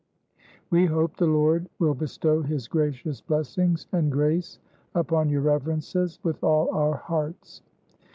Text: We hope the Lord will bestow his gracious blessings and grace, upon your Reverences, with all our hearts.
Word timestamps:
We 0.71 0.87
hope 0.87 1.15
the 1.17 1.27
Lord 1.27 1.69
will 1.77 1.93
bestow 1.93 2.41
his 2.41 2.67
gracious 2.67 3.21
blessings 3.21 3.85
and 3.91 4.11
grace, 4.11 4.57
upon 4.95 5.29
your 5.29 5.41
Reverences, 5.41 6.17
with 6.23 6.43
all 6.43 6.71
our 6.73 6.95
hearts. 6.95 7.61